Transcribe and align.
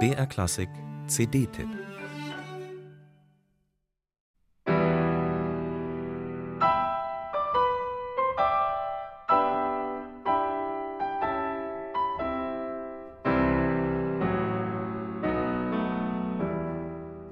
BR 0.00 0.26
Klassik 0.26 0.68
CD-Tipp 1.06 1.68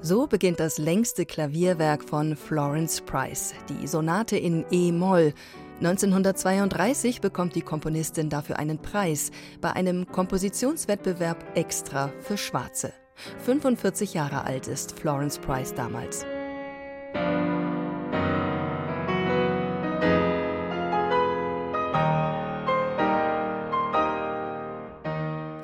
So 0.04 0.26
beginnt 0.26 0.60
das 0.60 0.79
längste 0.79 1.26
Klavierwerk 1.26 2.04
von 2.04 2.36
Florence 2.36 3.00
Price, 3.00 3.54
die 3.68 3.86
Sonate 3.86 4.36
in 4.36 4.64
E-Moll. 4.70 5.32
1932 5.77 7.20
bekommt 7.20 7.55
die 7.55 7.62
Komponistin 7.62 8.29
dafür 8.29 8.59
einen 8.59 8.79
Preis 8.79 9.30
bei 9.61 9.73
einem 9.73 10.06
Kompositionswettbewerb 10.06 11.56
extra 11.56 12.12
für 12.20 12.37
Schwarze. 12.37 12.92
45 13.38 14.15
Jahre 14.15 14.45
alt 14.45 14.69
ist 14.69 14.98
Florence 14.98 15.38
Price 15.38 15.74
damals. 15.74 16.24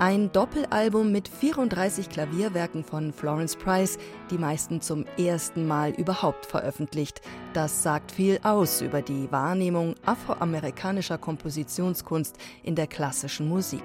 Ein 0.00 0.30
Doppelalbum 0.30 1.10
mit 1.10 1.26
34 1.26 2.08
Klavierwerken 2.08 2.84
von 2.84 3.12
Florence 3.12 3.56
Price, 3.56 3.98
die 4.30 4.38
meisten 4.38 4.80
zum 4.80 5.04
ersten 5.18 5.66
Mal 5.66 5.90
überhaupt 5.90 6.46
veröffentlicht. 6.46 7.20
Das 7.52 7.82
sagt 7.82 8.12
viel 8.12 8.38
aus 8.44 8.80
über 8.80 9.02
die 9.02 9.26
Wahrnehmung 9.32 9.96
afroamerikanischer 10.06 11.18
Kompositionskunst 11.18 12.36
in 12.62 12.76
der 12.76 12.86
klassischen 12.86 13.48
Musik. 13.48 13.82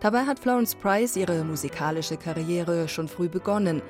Dabei 0.00 0.26
hat 0.26 0.38
Florence 0.38 0.74
Price 0.74 1.16
ihre 1.16 1.44
musikalische 1.44 2.16
Karriere 2.16 2.88
schon 2.88 3.08
früh 3.08 3.28
begonnen. 3.28 3.82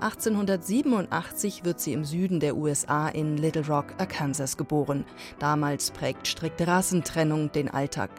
1887 0.00 1.64
wird 1.64 1.80
sie 1.80 1.92
im 1.92 2.04
Süden 2.04 2.40
der 2.40 2.56
USA 2.56 3.08
in 3.08 3.36
Little 3.36 3.66
Rock, 3.66 3.86
Arkansas 3.98 4.56
geboren. 4.56 5.04
Damals 5.38 5.90
prägt 5.90 6.26
strikte 6.26 6.66
Rassentrennung 6.66 7.52
den 7.52 7.68
Alltag. 7.68 8.10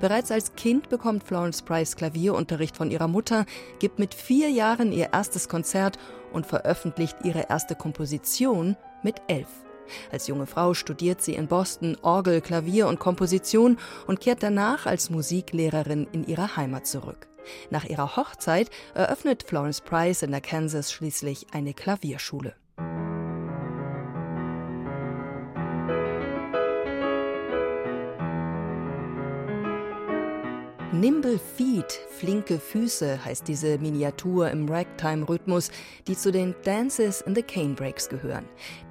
Bereits 0.00 0.30
als 0.30 0.54
Kind 0.54 0.88
bekommt 0.88 1.24
Florence 1.24 1.62
Price 1.62 1.96
Klavierunterricht 1.96 2.76
von 2.76 2.90
ihrer 2.90 3.08
Mutter, 3.08 3.46
gibt 3.78 3.98
mit 3.98 4.14
vier 4.14 4.50
Jahren 4.50 4.92
ihr 4.92 5.10
erstes 5.12 5.48
Konzert 5.48 5.98
und 6.32 6.46
veröffentlicht 6.46 7.16
ihre 7.24 7.48
erste 7.48 7.74
Komposition 7.74 8.76
mit 9.02 9.16
elf. 9.28 9.65
Als 10.10 10.26
junge 10.26 10.46
Frau 10.46 10.74
studiert 10.74 11.22
sie 11.22 11.34
in 11.34 11.48
Boston 11.48 11.96
Orgel, 12.02 12.40
Klavier 12.40 12.88
und 12.88 12.98
Komposition 12.98 13.78
und 14.06 14.20
kehrt 14.20 14.42
danach 14.42 14.86
als 14.86 15.10
Musiklehrerin 15.10 16.06
in 16.12 16.26
ihre 16.26 16.56
Heimat 16.56 16.86
zurück. 16.86 17.28
Nach 17.70 17.84
ihrer 17.84 18.16
Hochzeit 18.16 18.70
eröffnet 18.94 19.44
Florence 19.44 19.80
Price 19.80 20.22
in 20.22 20.30
der 20.32 20.40
Kansas 20.40 20.92
schließlich 20.92 21.46
eine 21.52 21.74
Klavierschule. 21.74 22.54
Nimble 30.92 31.38
Feet, 31.38 32.00
flinke 32.10 32.60
Füße 32.60 33.24
heißt 33.24 33.48
diese 33.48 33.76
Miniatur 33.78 34.50
im 34.50 34.68
Ragtime-Rhythmus, 34.68 35.72
die 36.06 36.16
zu 36.16 36.30
den 36.30 36.54
Dances 36.62 37.22
in 37.22 37.34
the 37.34 37.42
Cane 37.42 37.74
Breaks 37.74 38.08
gehören. 38.08 38.44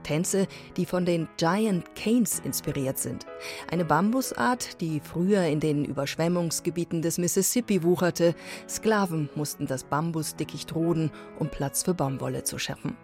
Tänze, 0.03 0.45
die 0.75 0.85
von 0.85 1.05
den 1.05 1.29
Giant 1.37 1.95
Canes 1.95 2.39
inspiriert 2.39 2.97
sind. 2.97 3.25
Eine 3.71 3.85
Bambusart, 3.85 4.81
die 4.81 4.99
früher 4.99 5.43
in 5.45 5.61
den 5.61 5.85
Überschwemmungsgebieten 5.85 7.01
des 7.01 7.17
Mississippi 7.17 7.81
wucherte. 7.81 8.35
Sklaven 8.67 9.29
mussten 9.33 9.65
das 9.65 9.85
Bambusdickicht 9.85 10.75
roden, 10.75 11.11
um 11.39 11.49
Platz 11.49 11.83
für 11.83 11.93
Baumwolle 11.93 12.43
zu 12.43 12.59
schaffen. 12.59 12.97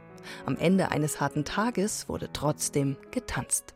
Am 0.45 0.57
Ende 0.57 0.91
eines 0.91 1.21
harten 1.21 1.45
Tages 1.45 2.09
wurde 2.09 2.29
trotzdem 2.33 2.97
getanzt. 3.09 3.73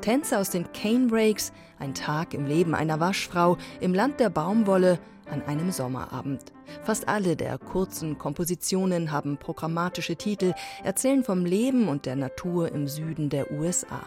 Tänze 0.00 0.38
aus 0.38 0.50
den 0.50 0.72
Cane 0.72 1.08
Breaks, 1.08 1.52
ein 1.78 1.94
Tag 1.94 2.32
im 2.34 2.46
Leben 2.46 2.74
einer 2.74 3.00
Waschfrau 3.00 3.58
im 3.80 3.92
Land 3.92 4.18
der 4.18 4.30
Baumwolle 4.30 4.98
an 5.30 5.42
einem 5.42 5.70
Sommerabend. 5.70 6.52
Fast 6.82 7.08
alle 7.08 7.36
der 7.36 7.58
kurzen 7.58 8.16
Kompositionen 8.18 9.12
haben 9.12 9.36
programmatische 9.36 10.16
Titel, 10.16 10.54
erzählen 10.84 11.22
vom 11.22 11.44
Leben 11.44 11.88
und 11.88 12.06
der 12.06 12.16
Natur 12.16 12.72
im 12.72 12.88
Süden 12.88 13.28
der 13.28 13.50
USA. 13.52 14.00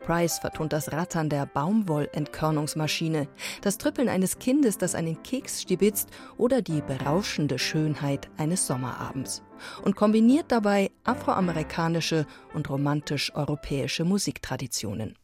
Price 0.00 0.38
vertont 0.38 0.72
das 0.72 0.92
Rattern 0.92 1.28
der 1.28 1.46
Baumwollentkörnungsmaschine, 1.46 3.28
das 3.62 3.78
Trüppeln 3.78 4.08
eines 4.08 4.38
Kindes, 4.38 4.78
das 4.78 4.94
einen 4.94 5.22
Keks 5.22 5.62
stibitzt 5.62 6.10
oder 6.36 6.62
die 6.62 6.82
berauschende 6.82 7.58
Schönheit 7.58 8.28
eines 8.36 8.66
Sommerabends 8.66 9.42
und 9.82 9.96
kombiniert 9.96 10.46
dabei 10.48 10.90
afroamerikanische 11.04 12.26
und 12.54 12.70
romantisch-europäische 12.70 14.04
Musiktraditionen. 14.04 15.16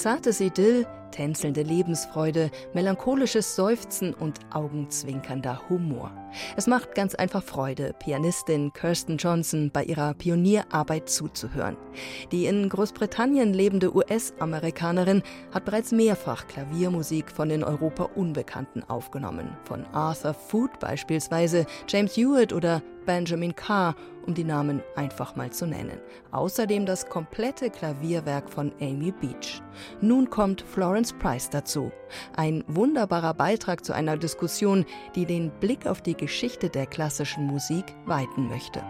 Zartes 0.00 0.40
Idyll, 0.40 0.86
tänzelnde 1.10 1.62
Lebensfreude, 1.62 2.50
melancholisches 2.74 3.56
Seufzen 3.56 4.14
und 4.14 4.38
augenzwinkernder 4.50 5.68
Humor. 5.68 6.12
Es 6.56 6.66
macht 6.66 6.94
ganz 6.94 7.14
einfach 7.14 7.42
Freude, 7.42 7.94
Pianistin 7.98 8.72
Kirsten 8.72 9.16
Johnson 9.16 9.70
bei 9.72 9.84
ihrer 9.84 10.14
Pionierarbeit 10.14 11.08
zuzuhören. 11.08 11.76
Die 12.32 12.46
in 12.46 12.68
Großbritannien 12.68 13.52
lebende 13.52 13.94
US-Amerikanerin 13.94 15.22
hat 15.52 15.64
bereits 15.64 15.92
mehrfach 15.92 16.46
Klaviermusik 16.46 17.30
von 17.30 17.48
den 17.48 17.64
Europa 17.64 18.04
Unbekannten 18.14 18.84
aufgenommen. 18.84 19.56
Von 19.64 19.84
Arthur 19.92 20.34
Foote 20.34 20.78
beispielsweise, 20.78 21.66
James 21.88 22.16
Hewitt 22.16 22.52
oder 22.52 22.82
Benjamin 23.06 23.56
Carr, 23.56 23.96
um 24.26 24.34
die 24.34 24.44
Namen 24.44 24.82
einfach 24.94 25.34
mal 25.34 25.50
zu 25.50 25.66
nennen. 25.66 25.98
Außerdem 26.30 26.86
das 26.86 27.08
komplette 27.08 27.70
Klavierwerk 27.70 28.48
von 28.48 28.72
Amy 28.80 29.12
Beach. 29.12 29.62
Nun 30.00 30.28
kommt 30.28 30.60
Florence 30.60 30.99
Price 31.18 31.50
dazu. 31.50 31.90
Ein 32.36 32.64
wunderbarer 32.66 33.34
Beitrag 33.34 33.84
zu 33.84 33.92
einer 33.92 34.16
Diskussion, 34.16 34.84
die 35.14 35.26
den 35.26 35.50
Blick 35.60 35.86
auf 35.86 36.02
die 36.02 36.16
Geschichte 36.16 36.70
der 36.70 36.86
klassischen 36.86 37.46
Musik 37.46 37.84
weiten 38.06 38.48
möchte. 38.48 38.82